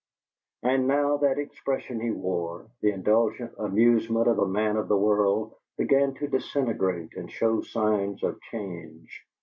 [0.63, 5.53] And now that expression he wore the indulgent amusement of a man of the world
[5.77, 9.23] began to disintegrate and show signs of change.